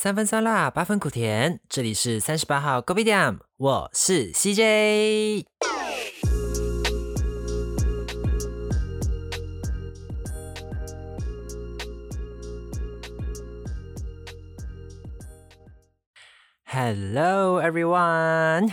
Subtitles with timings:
[0.00, 1.58] 三分酸辣，八分苦甜。
[1.68, 5.44] 这里是三十八号 Go B 店，我是 CJ。
[16.62, 18.72] Hello everyone，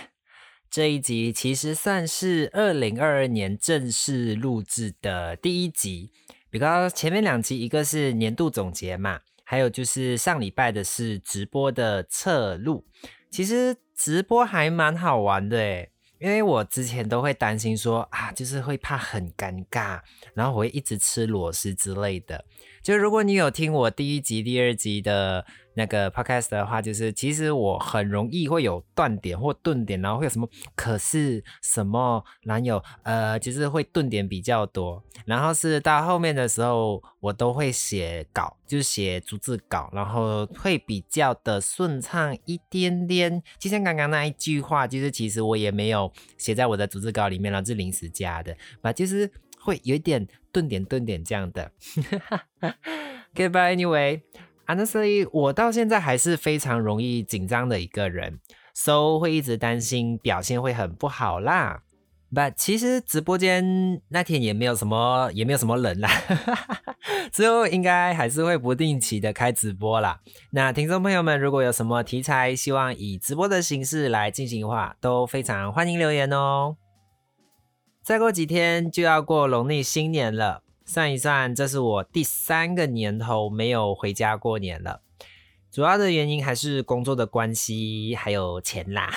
[0.69, 6.11] 这一集其实算是二零二二年正式录制的第一集。
[6.51, 12.85] 比较前面两集，一个是年度总结嘛，还有就是上礼拜的是直播的侧录。
[13.31, 20.01] 其实直播还蛮好玩的诶，因为我之前都会担心说啊，就是会怕很尴尬，
[20.33, 22.43] 然后我会一直吃螺丝之类的。
[22.83, 25.45] 就如果你有听我第一集、第二集的。
[25.75, 35.03] 那个 podcast 的话，就是其实我很容易会有断点或顿点，然后会有什么可是什么男友，呃，就是会顿点比较多。
[35.25, 43.43] 然后是到后面的时候，我都会写稿，就是写逐字稿，然后会比较的顺畅一点点。
[43.59, 49.29] 就像刚刚那一句话，就是其实我也没有写在我的逐字稿里面了，是临时加的，吧，就是
[49.59, 51.71] 会有一点顿点顿点这样的。
[53.35, 54.21] Goodbye, anyway.
[54.67, 58.39] Honestly，我到现在还是非常容易紧张的一个人
[58.73, 61.83] ，so 会一直担心表现会很不好啦。
[62.33, 66.09] But 其实直播间那天也没有什么，也没有什么人啦，
[67.31, 70.19] 之后应该还是会不定期的开直播啦。
[70.51, 76.75] 那听众朋友们，如果有什么题材，希望以直播的形式来进行的话，都非常欢迎留言哦。
[78.03, 80.63] 再过几天就要过农历新年了。
[80.85, 85.01] 算一算，这是我第三个年头没有回家过年了。
[85.71, 89.11] 主要的原因还是工作的关系，还有钱啦。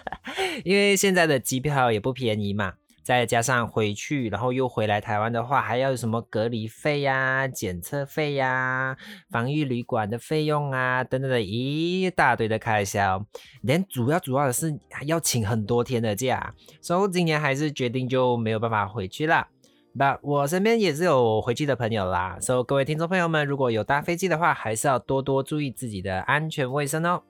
[0.64, 8.96] 因为现在的机票也不便宜嘛，再加上回去，然后又回来台湾的话，还要有什么隔离费呀、检测费呀、
[9.28, 13.26] 防疫旅馆的费用啊，等等的一大堆的开销。
[13.62, 19.48] 连主要主要的是要请很多天的假，所以今年还是决定就没有办法回去了。
[19.98, 27.24] 那我身边也是有回去的朋友啦，所以各位听众朋友们，如果有搭飞机的话，还是要多多注意自己的安全卫生哦。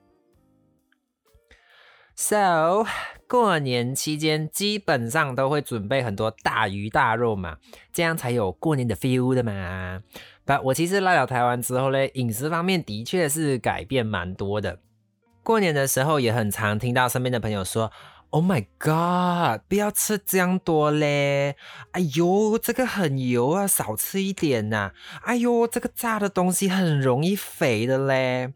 [2.15, 2.85] So
[3.27, 7.57] 过年期间基本上都会准备很多大鱼大肉嘛，
[7.91, 10.03] 这样才有过年的 feel 的嘛。
[10.45, 14.77] 不，我其实来了台湾之后呢，饮食方面的确是改变蛮多的。
[15.41, 17.91] 过年的时候也很常听到身边的朋友说。
[18.31, 19.61] Oh my god！
[19.67, 21.55] 不要吃这样多嘞！
[21.93, 24.91] 哎呦，这个很油啊，少吃一点呐！
[25.23, 28.53] 哎呦，这个炸的东西很容易肥的嘞。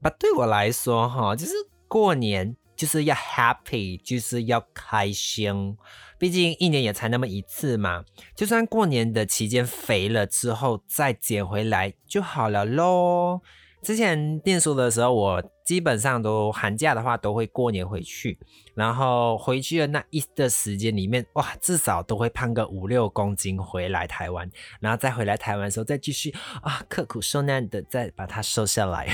[0.00, 1.52] 不，对我来说哈，就是
[1.86, 5.76] 过年就是要 happy，就是要开心。
[6.18, 8.02] 毕竟一年也才那么一次嘛。
[8.34, 13.42] 就算过年的期间肥了之后再减回来就好了喽。
[13.82, 18.36] 之前念书的时候，我基本上都寒假的话都会过年回去，
[18.74, 29.06] 然后回去的那一的时间里面，哇，至少都会胖个五六公斤回来台湾，然后再回来台湾的时候再继续啊，刻苦受难的再把它瘦下来。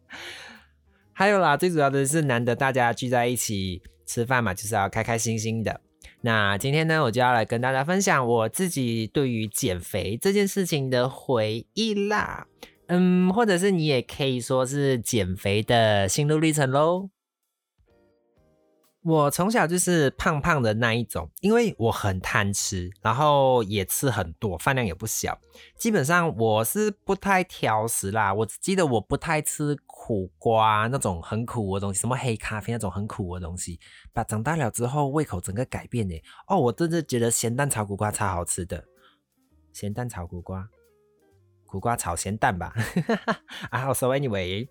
[1.14, 5.80] 还有啦，最主要的是难得大家聚在一起吃饭嘛，就是要开开心心的。
[6.20, 12.46] 那今天呢，我就要来跟大家分享我自己对于减肥这件事情的回忆啦。
[12.88, 17.10] 嗯，或者是你也可以说是减肥的心路历程喽。
[19.04, 25.38] 我从小就是胖胖的那一种，因为我很贪吃，然后也吃很多，饭量也不小。
[25.78, 28.34] 基本上我是不太挑食啦。
[28.34, 33.78] 我只记得我不太吃苦瓜那种很苦的东西，什么黑咖啡那种很苦的东西。
[34.12, 36.14] 把长大了之后，胃口整个改变呢。
[36.48, 38.84] 哦，我真的觉得咸蛋炒苦瓜超好吃的，
[39.72, 40.68] 咸蛋炒苦瓜。
[41.68, 42.72] 苦瓜炒咸蛋吧，
[43.70, 44.66] 啊，so anyway，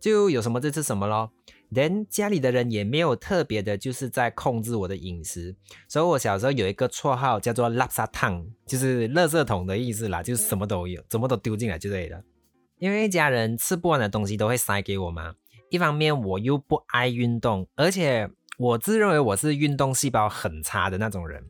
[0.00, 1.32] 就有什么就吃什么咯。
[1.70, 5.54] 连家里的人也没有特别的，就是在控制我的饮食。
[5.86, 12.24] 所以我小时候有一个绰号叫做“垃圾桶”，就是垃圾桶的意思啦，就是什么都有，什么都丢进来之类的。
[12.78, 15.34] 因为家人吃不完的东西都会塞给我嘛。
[15.68, 21.44] 一方面我又不爱运动，而且我自认为我是运动细胞很差的那种人。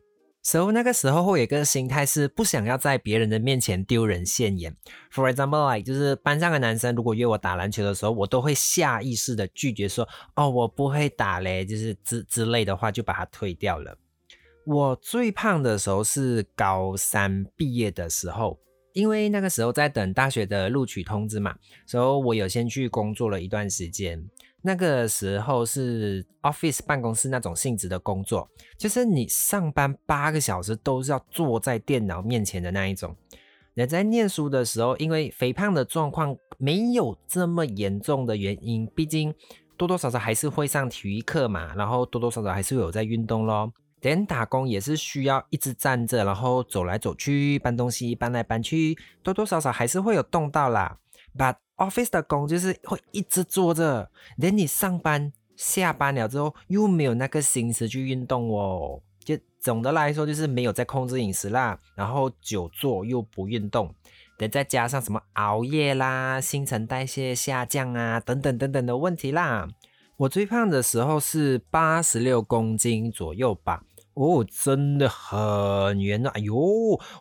[0.49, 4.75] 所以那个时候会有一个心态是不想要在别人的面前丢人现眼。
[5.13, 13.95] For example, like 就是班上的男生如果约我打篮球的时候，我都会下意识的拒绝说：“哦，我不会打嘞。”就是之之类的话就把它推掉了。
[14.65, 18.57] 我最胖的时候是高三毕业的时候，
[18.93, 21.55] 因为那个时候在等大学的录取通知嘛，
[21.85, 24.27] 所以我有先去工作了一段时间。
[24.61, 33.15] 那个时候是 office 办公室那种性质的工作，就是你上班八个小时都是要坐在电脑面前的那一种。
[33.75, 39.33] 人在念书的时候，因为肥胖的状况没有这么严重的原因，毕竟
[39.77, 43.71] 多多少少还是会上体育课嘛，然后多多少少还是有在运动咯。
[44.01, 50.97] 等打工也是需要一直站着，然后走来走去搬东西，搬来搬去，多多少少还是会有动到啦。
[51.37, 59.01] But office 的工就是会一直坐着，等你上班下班了之后，又没有那个心思去运动哦。
[59.23, 63.93] 就总的来说，就是没有在控制饮食啦，然后久坐又不运动，
[64.37, 69.67] 等再加上什么熬夜啦、新陈代谢下降啊等等等等的问题啦。
[70.17, 73.83] 我最胖的时候是八十六公斤左右吧。
[74.19, 76.31] 哦，真的很圆啊！
[76.33, 76.53] 哎呦，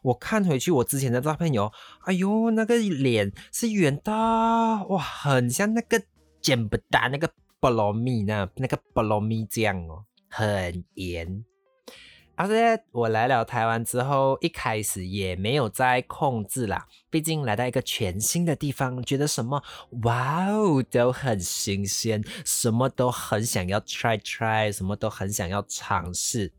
[0.03, 6.03] 我看回去我之前的照片有，哎呦，那个脸是圆的，哇，很像那个
[6.43, 7.31] 柬埔寨那个
[7.61, 11.45] 菠萝蜜那那个菠萝蜜酱哦，很圆。
[12.35, 19.63] 而且我来了台湾之后，一开始也没有在控制啦，毕竟来到一个全新的地方，觉得什么
[20.03, 26.53] 哇哦都很新鲜，什么都很想要 try try，什么都很想要尝试。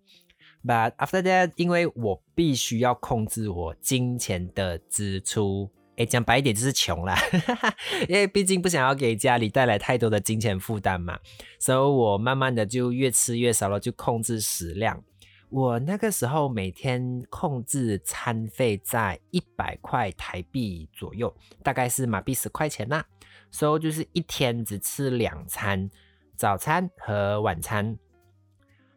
[0.65, 7.17] But after that，因为我必须要控制我金钱的支出，哎，讲白一点就是穷啦，
[8.09, 11.17] 因为毕竟不想要给家里带来太多的金钱负担嘛，
[11.59, 15.01] 所以我慢慢的就越吃越少了，就控制食量。
[15.49, 21.33] 我那个时候每天控制餐费在一百块台币左右，
[21.63, 23.05] 大概是马币十块钱啦，
[23.49, 25.89] 所以就是一天只吃两餐，
[26.35, 27.97] 早餐和晚餐。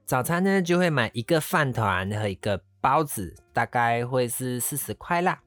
[0.05, 5.41] 早餐呢，就会买一个饭团和一个包子，大概会是四十块啦。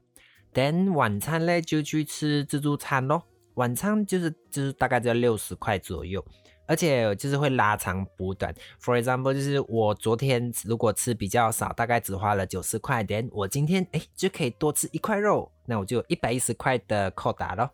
[0.52, 3.22] 等晚餐呢，就去吃自助餐咯。
[3.54, 6.24] 晚餐就是就是大概在六十块左右，
[6.66, 8.52] 而且就是会拉长补短。
[8.82, 17.70] For example，就是我昨天如果吃比较少，大概只花了九十块，等我今天哎就可以多吃一块肉，那我就一百一十块的扣打咯。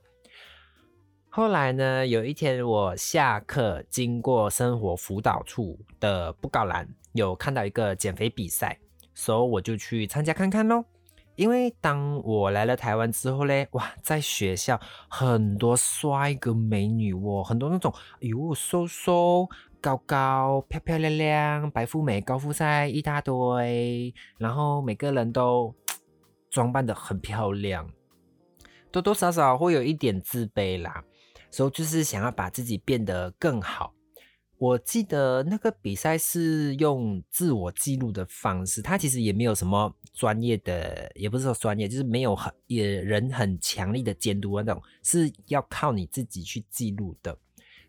[1.35, 8.79] 后来呢，有一天我下课经过生活辅导处的布告栏，有看到一个减肥比赛，
[9.15, 10.85] 所以我就去参加看看咯。
[11.35, 19.49] 因为当我来了台湾之后嘞，哇，在学校很多帅哥美女哦，很多那种，哎呦，瘦瘦
[19.81, 25.75] 高高、漂漂亮亮、白富美、高富帅一大堆，然后每个人都
[26.51, 27.89] 装扮的很漂亮，
[28.91, 31.03] 多多少少会有一点自卑啦。
[31.53, 33.95] 所以就是想要把自己变得更好。
[34.59, 47.37] 我记得那个比赛是用自我记录的方式，它其实也没有什么专业的，也不是说专业，就是没有很也人很强力的监督那种，是要靠你自己去记录的。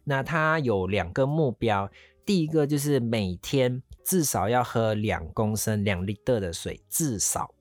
[0.03, 1.89] 那它有两个目标，
[2.25, 7.53] 第一个就是每天至少要喝两公升两 L 的水，至少。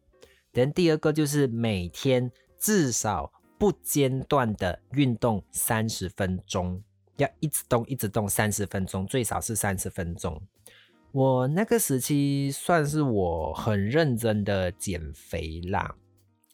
[0.51, 3.31] 等第二个就是每天至少。
[3.63, 6.83] 不间断的运动三十分钟，
[7.19, 10.43] 要一直动一直动三十分钟，最少是三十分钟。
[11.13, 15.95] 我那个时期算是我很认真的减肥啦。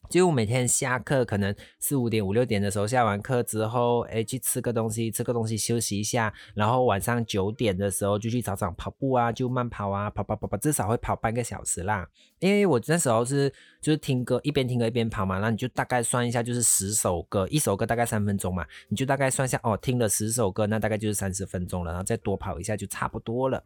[0.08, 12.08] 就每天下课可能四五点五六点的时候下完课之后，哎去吃个东西，吃个东西休息一下，然后晚上九点的时候就去操场跑步啊，就慢跑啊，跑跑跑跑，至少会跑半个小时啦。
[12.38, 23.62] 因为我那时候是就是听歌，一边听歌一边跑嘛，那你就大概算一下，就是十首歌，一首歌大概三分钟嘛，你就大概算一下哦，听了十首歌，那大概就是三十分钟了，然后再多跑一下就差不多了。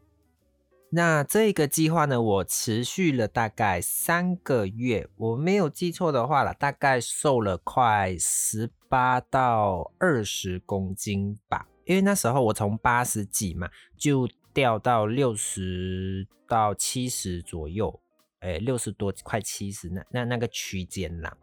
[0.94, 11.66] 那这个计划呢，我持续了大概三个月，我没有记错的话了，大概瘦了快十八到二十公斤吧。
[11.86, 17.98] 因为那时候我从八十几嘛，就掉到六十到七十左右，
[18.40, 21.34] 哎，六十多快七十那那那个区间啦。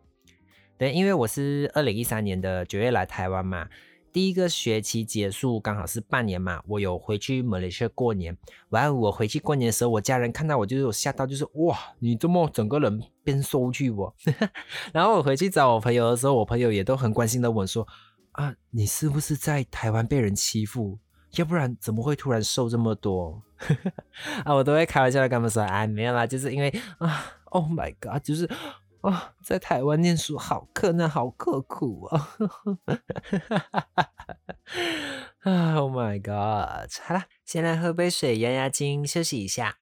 [0.77, 3.67] 对，因为我是二零一三年的九月来台湾嘛。
[4.11, 8.35] 第一个学期结束刚好是半年嘛，我有回去马来西亚过年。
[8.69, 14.11] 完，我回去过年的时候，我家人看到我就有吓到，就是哇，你这么整个人变瘦去不？
[14.91, 17.87] 然后我回去找我朋友的时候，我朋友也都很关心的问说：
[18.31, 20.97] 啊，你是不是在台湾被人欺负？
[21.35, 23.41] 要不然怎么会突然瘦这么多？
[24.43, 28.49] 啊，我都会开玩笑的跟他们说：哎，没有啦，就是因为啊，Oh my God，就是。
[29.01, 32.35] 哦，在台湾念书好困难，好刻苦啊！
[35.43, 36.91] 啊，Oh my God！
[37.03, 39.77] 好了，先来喝杯水压压惊，休息一下。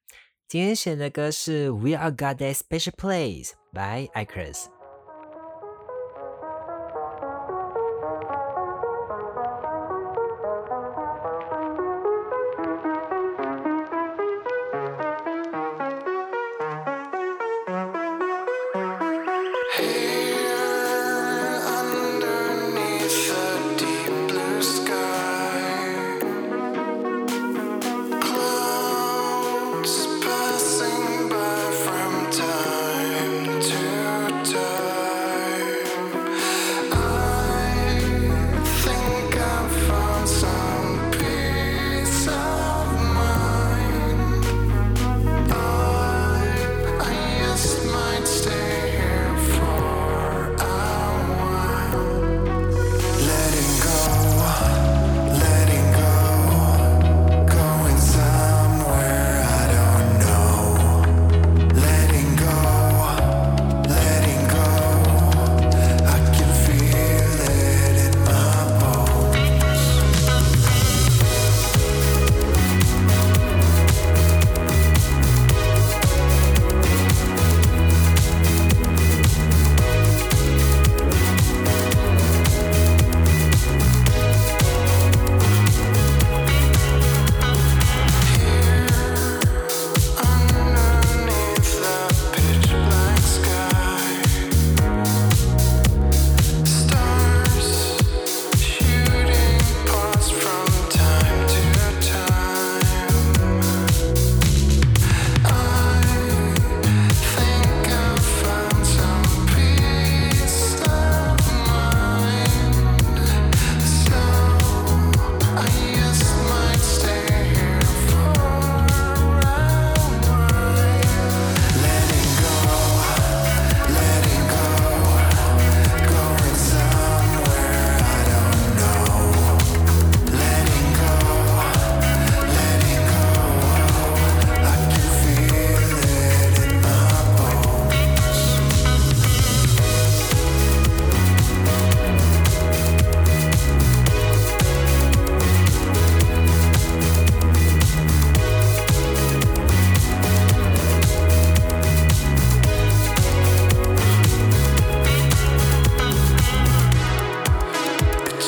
[0.47, 4.76] 今天选的歌是《We Are God a Special Place》by Icarus。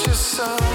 [0.10, 0.69] Just so.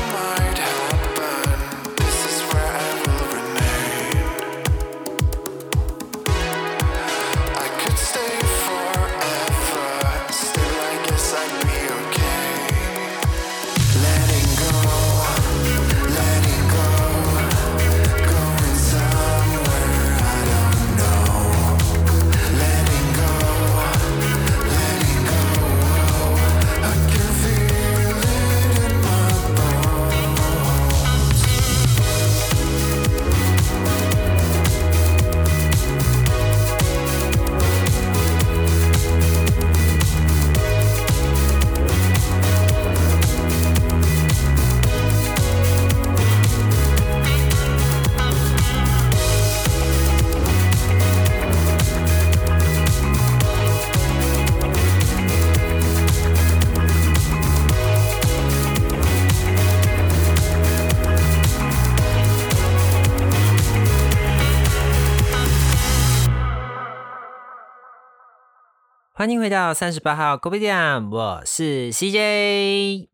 [69.25, 73.09] 欢迎回到三十八号 Coffee 店，我是 CJ。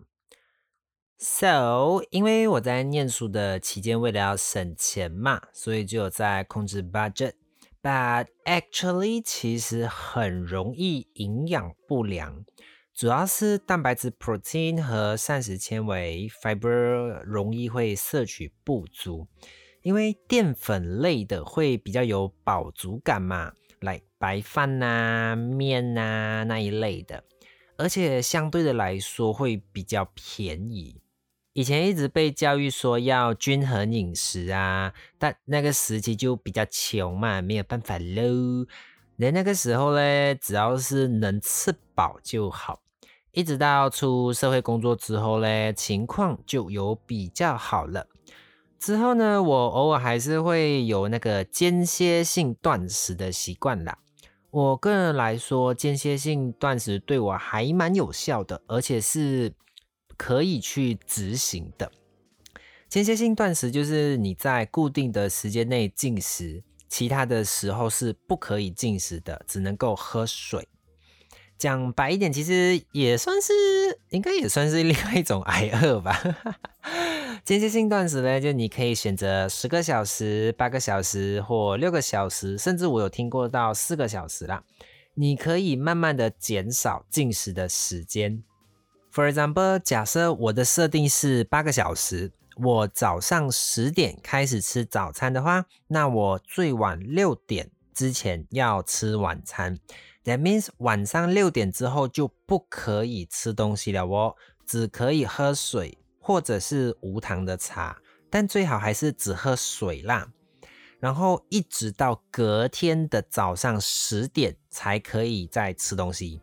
[1.21, 7.35] So，因为我在念书的期间，为了要省钱嘛，所以就有在控制 budget。
[7.81, 12.45] But actually，其实很容易营养不良，
[12.93, 19.29] 主要是蛋白质 （protein） 和膳食纤维 （fiber） 容易会摄取不足，
[19.83, 23.53] 因为淀粉类的会比较有饱足感嘛。
[23.81, 27.25] 来白饭呐、面呐那一类的，
[27.77, 31.01] 而且相对的来说会比较便宜。
[31.53, 38.67] 以前一直被教育说要均衡饮食啊，但那个时期就比较穷嘛，没有办法喽。
[39.17, 42.81] 那那个时候呢，只要是能吃饱就好。
[43.33, 48.07] 一直到出社会工作之后呢，情况就有比较好了。
[48.81, 53.99] 之后呢，我偶尔还是会有那个间歇性断食的习惯啦。
[54.51, 59.53] 我个人来说，间歇性断食对我还蛮有效的，而且是
[60.17, 61.93] 可以去执行的。
[62.89, 70.67] 间歇性断食就是你在固定的时间内进食，其他的时候是不可以进食的，只能够喝水。
[71.59, 73.53] 讲白一点，其实也算是，
[74.09, 76.19] 应该也算是另外一种 挨饿吧。
[77.45, 84.63] 间歇性断食呢，就你可以选择十个小时、八个小时或六个小时，甚至我有听过到四个小时啦。
[85.15, 88.43] 你可以慢慢的减少进食的时间。
[89.13, 99.79] For example，假设我的设定是八个小时，我早上十点开始吃早餐的话，那我最晚六点之前要吃晚餐。
[100.25, 105.99] That means 晚上六点之后就不可以吃东西了哦，只可以喝水。
[106.31, 110.31] 或者是无糖的茶，但最好还是只喝水啦。
[111.01, 116.41] 然后一直到隔天的早上十点才可以再吃东西。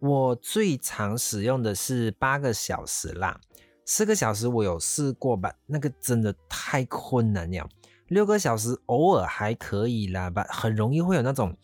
[0.00, 3.38] 我最常使用的是八个小时啦，
[3.84, 7.68] 四个小时我有试过吧，那个真的太困难了。
[8.06, 11.54] 六个小时偶尔还可以啦，吧，很容易会有那种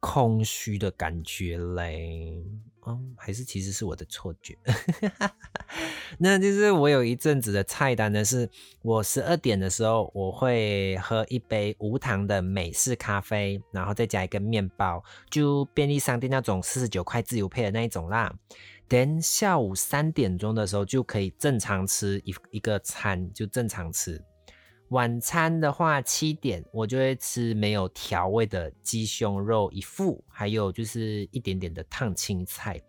[0.00, 2.44] 空虚的感觉嘞。
[2.86, 4.56] 嗯，还是其实是我的错觉。
[6.18, 8.48] 那就是我有一阵子的菜单呢，是
[8.82, 18.32] 我十二点的时候我会喝一杯无糖的美式咖啡，然后再加一个面包，就便利商店那种四十九块自由配的那一种啦。
[18.88, 24.22] 等下午三点钟的时候就可以正常吃一一个餐，就正常吃。
[24.90, 32.80] 晚餐的话，七点我就会吃没有调味的鸡胸肉一副，还有就是一点点的烫青菜。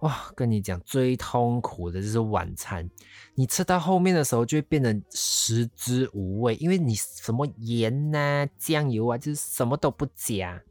[0.00, 2.88] 哇，跟你讲，最痛苦的就是晚餐，
[3.34, 10.62] 你吃到后面的时候就会变得食之无味，因为你什么盐呐、酱油啊，就是什么都不加，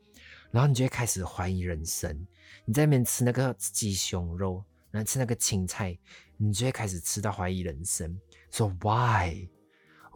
[0.51, 2.25] 然后你就会开始怀疑人生。
[2.65, 5.97] 你在那边吃那个鸡胸肉，然后吃那个青菜，
[6.37, 8.19] 你就会开始吃到怀疑人生，
[8.51, 9.47] 说 Why？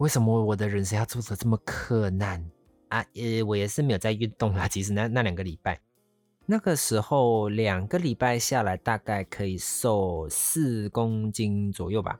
[0.00, 2.42] 为什么我的人生要做的这么困难
[2.88, 3.04] 啊？
[3.14, 4.66] 呃，我也是没有在运动啦。
[4.66, 5.78] 其实那那两个礼拜，
[6.46, 12.18] 那个时候两个礼拜下来，大概可以瘦四公斤左右吧。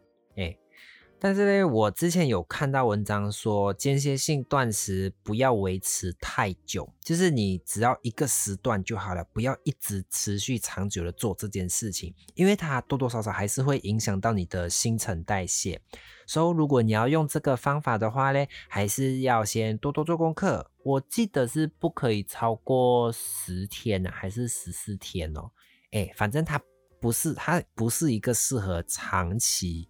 [1.23, 15.79] 但是呢，我之前有看到文章说，间歇性断食不要维持太久，就是你只要一个时段就好了，不要一直持续长久的做这件事情，因为它多多少少还是会影响到你的新陈代谢。
[16.27, 20.71] 所以，如果你要用这个方法的话呢，还是要先多多做功课。
[20.83, 25.51] 我记得是不可以超过十天呢，还是十四天哦？
[25.93, 26.59] 哎，反正它
[26.99, 29.87] 不是，它不是一个适合长期。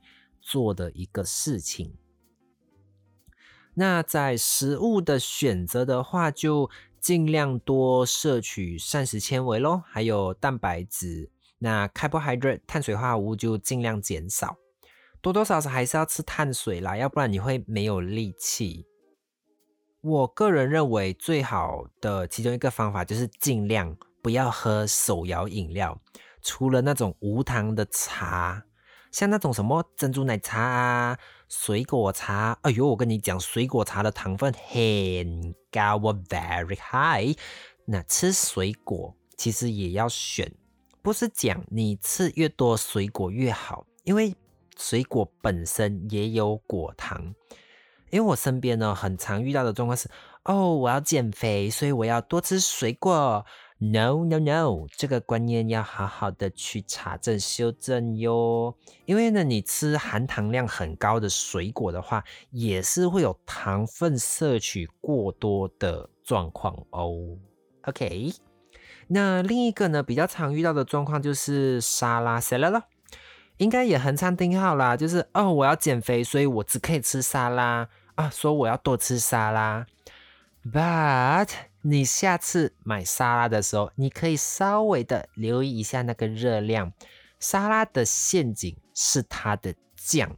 [0.50, 1.94] 做的一个事情。
[3.74, 11.30] 那在食物的选择的话，就尽量多摄取膳食纤维咯，还有蛋白质。
[11.60, 14.56] 那 carbohydrate 碳水化合物就尽量减少，
[15.20, 18.86] 多多少少还是要吃碳水啦，要不然你会没有力气。
[20.00, 26.00] 我个人认为最好的其中一个方法就是尽量不要喝手摇饮料，
[26.42, 28.64] 除了那种无糖的茶。
[29.10, 31.18] 像那种什么珍珠奶茶啊、
[31.48, 37.36] 水果茶，哎呦，我跟你讲，水果茶的糖分很高，我 very high。
[37.86, 40.52] 那吃水果其实也要选，
[41.02, 44.34] 不是讲你吃越多水果越好，因为
[44.76, 47.34] 水果本身也有果糖。
[48.10, 50.08] 因为我身边呢，很常遇到的状况是，
[50.44, 53.44] 哦，我要减肥，所以我要多吃水果。
[53.82, 58.76] No no no，这个观念要好好的去查证修正哟。
[59.06, 67.10] 因为呢，你吃含糖量很高的水果的话，也是会有糖分摄取过多的状况哦。
[67.84, 68.34] OK，
[69.08, 72.82] 那另一个呢，比较常遇到的状况就是沙拉 salad，
[73.56, 79.86] 应该也很常听到啦，就是哦，我要减肥，所以我只可以吃沙拉啊，说我要多吃沙拉。
[80.70, 81.48] But
[81.82, 86.92] 你下次买沙拉的时候，你可以稍微的留意一下那个热量。
[87.38, 90.36] 沙拉的陷阱是它的酱，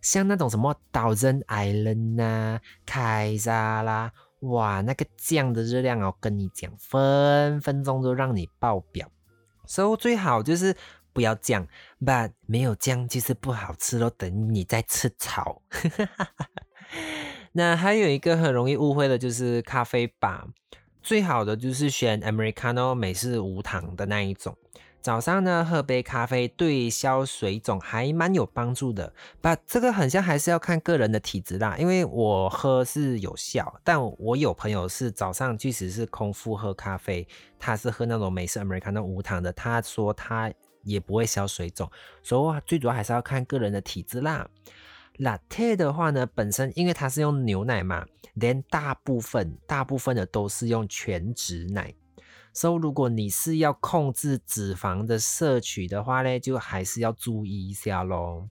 [0.00, 9.08] 像那种什么 Thousand Island 啊、凯撒啦，哇，那个酱的热量哦，跟你讲，分分钟都让你爆表。
[9.66, 10.76] 所以最好就是
[11.12, 11.68] 不要酱
[12.00, 15.62] ，But 没有酱就是不好吃咯，等你再吃草。
[17.52, 20.46] 那还有一个很容易误会的就是咖啡吧，
[21.02, 24.56] 最好的就是选 Americano 美式无糖的那一种。
[25.02, 31.76] 早上呢喝杯咖啡对消水肿还蛮有帮助的，把这个很像还是要看个人的体质啦。
[31.76, 37.26] 因为我喝是有效，但我有朋友是早上即使是空腹喝咖啡，
[37.58, 40.52] 他是喝那种美式 Americano 无糖的，他说他
[40.84, 41.90] 也不会消水肿。
[42.22, 44.48] 所以最主要还是要看个人的体质啦。
[45.18, 51.94] Latte 的话呢，本身因为它是用牛奶嘛，连大部分大部分的都是用全脂奶，
[52.52, 58.48] 所以如果你是要控制脂肪的摄取的话呢，就还是要注意一下咯。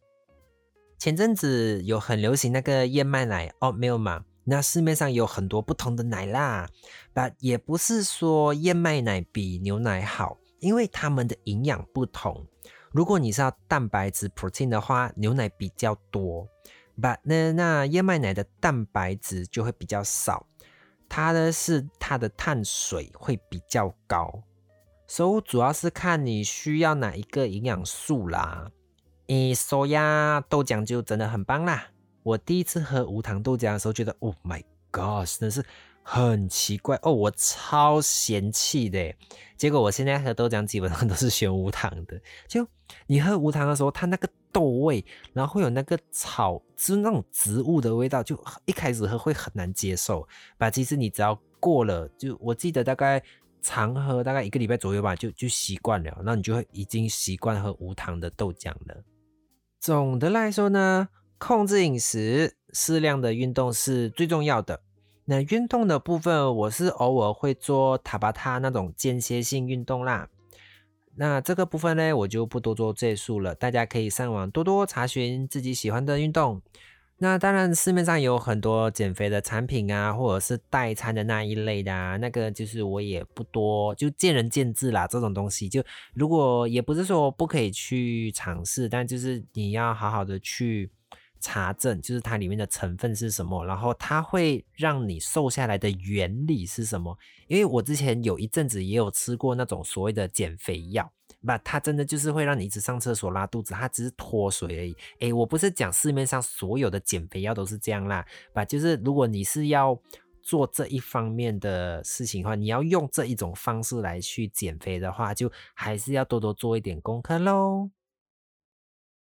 [0.97, 4.23] 前阵子有很流行那个燕麦奶哦，没有嘛？
[4.43, 6.69] 那市面上有很多不同的奶啦，
[7.11, 12.45] 但也不是说燕麦奶比牛奶好，因为它们的营养不同。
[12.91, 16.47] 如果你是要蛋白质 protein 的话，牛奶比较多
[17.01, 20.45] ，but 那那燕麦奶的蛋白质就会比较少，
[21.07, 24.43] 它呢是它的碳水会比较高，
[25.07, 28.69] 所以主要是看你需要哪一个营养素啦。
[29.27, 31.87] 你说呀豆浆就真的很棒啦！
[32.23, 35.63] 我第一次喝无糖豆浆的时候，觉得 Oh my God，真的是。
[36.03, 39.13] 很奇怪哦，我超嫌弃的。
[39.55, 42.19] 结果我现在喝豆浆基本上都是选无糖的。
[42.47, 42.67] 就
[43.07, 50.27] 你喝无糖的时候，它那个豆味，然后会有那个草，就是那种植物的味道，就一开始喝会很难接受。
[50.57, 53.21] 吧，其实你只要过了，就我记得大概
[53.61, 56.21] 常喝大概一个礼拜左右吧，就就习惯了。
[56.25, 59.03] 那你就会已经习惯喝无糖的豆浆了。
[59.79, 64.81] 总的来说呢，控制饮食，适量的运动是最重要的。
[65.25, 70.27] 那运动的部分，我是偶尔会做塔巴塔那种间歇性运动啦。
[71.15, 73.53] 那这个部分呢，我就不多做赘述了。
[73.53, 76.61] 大家可以上网多多查询自己喜欢的运动。
[77.17, 85.05] 那当然，市面上有很多减肥的产品啊，或者是代餐的那一类的，啊，那个就是我也不多，就见仁见智啦。
[85.05, 85.83] 这种东西，就
[86.15, 90.89] 如果也不是说不可以去尝试，但就是你要好好的去。
[91.41, 97.17] 查证就是它里面的成分是什么，然后它会让你瘦下来的原理是什么？
[97.47, 104.95] 因为我之前有一阵子也有吃过那种所谓的减肥药，不，它真的就是会让你一直上厕所拉肚子，它只是脱水而已。
[105.19, 109.99] 诶，我不是讲市面上所有的减肥药都是这样啦，吧，就是如果你是要
[110.41, 117.89] 做这一方面的事情的话，你要用这一种方式来去减肥的话，就还是要多多做一点功课喽。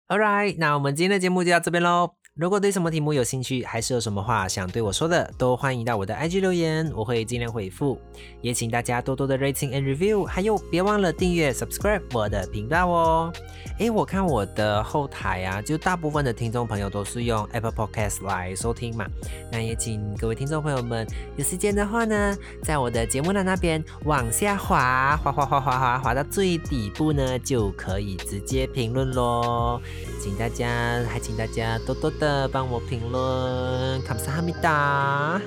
[0.07, 2.13] Alright，那我们今天的节目就到这边喽。
[2.37, 7.97] 如果对什么题目有兴趣，还是有什么话想对我说的，都欢迎到我的 IG 留言，我会尽量回复。
[8.41, 13.31] 也请大家多多的 rating and review，还有别忘了订阅 subscribe 我的频道哦。
[13.79, 19.07] 诶，我看我的后台啊，就大部分的听众朋友都是用 Apple Podcast 来收听嘛。
[19.49, 29.79] 那也请各位听众朋友们有时间的话呢，在我的节目栏那边往下滑，滑滑滑滑滑滑到最底部呢，就可以直接评论喽。
[30.21, 35.41] 请大家，还请大家多多的帮我评论，卡姆萨哈米达，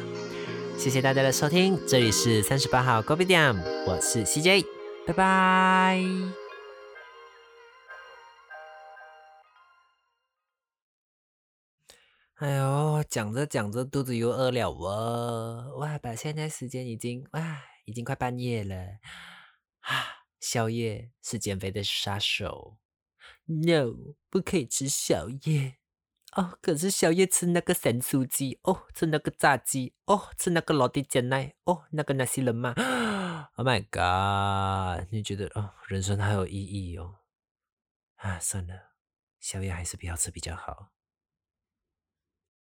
[0.78, 3.54] 谢谢大家的收听，这里是三十八号 Gobi 店，
[3.86, 4.64] 我是 CJ，
[5.06, 6.02] 拜拜。
[12.34, 18.76] 哎呦，讲着讲着肚子又饿了哦，哇，把现在时间已经哇，已经快半夜了
[19.80, 22.76] 啊，宵夜是减肥的杀手。
[23.46, 25.78] No，不可以吃宵夜
[26.32, 26.58] 哦。
[26.60, 32.74] 可是宵夜吃那个咸酥鸡哦，吃那个炸鸡哦，吃那个老弟煎奶哦，那个那些人嘛。
[33.56, 35.08] Oh my god！
[35.10, 37.16] 你觉得哦，人生还有意义哦？
[38.16, 38.92] 啊，算了，
[39.40, 40.90] 宵夜还是不要吃比较好。